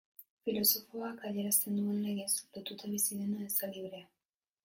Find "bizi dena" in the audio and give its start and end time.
2.97-3.47